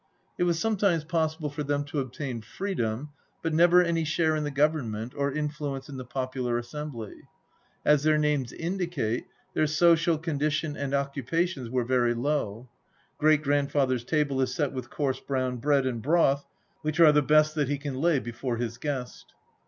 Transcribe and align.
It 0.39 0.45
was 0.45 0.57
sometimes 0.57 1.03
possible 1.03 1.51
for 1.51 1.61
them 1.61 1.83
to 1.83 1.99
obtain 1.99 2.41
freedom, 2.41 3.11
but 3.43 3.53
never 3.53 3.83
any 3.83 4.03
share 4.03 4.35
in 4.35 4.43
the 4.43 4.49
government, 4.49 5.13
or 5.15 5.31
influence 5.31 5.89
in 5.89 5.97
the 5.97 6.03
popular 6.03 6.57
assembly. 6.57 7.13
As 7.85 8.01
their 8.01 8.17
names 8.17 8.51
indicate, 8.51 9.27
their 9.53 9.67
social 9.67 10.17
condition 10.17 10.75
and 10.75 10.95
occupations 10.95 11.69
were 11.69 11.83
very 11.85 12.15
low. 12.15 12.67
Great 13.19 13.43
grandfather's 13.43 14.03
table 14.03 14.41
is 14.41 14.51
set 14.55 14.71
with 14.73 14.89
coarse 14.89 15.19
brown 15.19 15.57
bread 15.57 15.85
and 15.85 16.01
broth, 16.01 16.47
which 16.81 16.99
are 16.99 17.11
the 17.11 17.21
best 17.21 17.53
that 17.53 17.69
he 17.69 17.77
can 17.77 17.93
lay 17.93 18.17
before 18.17 18.57
his 18.57 18.79
guest. 18.79 19.35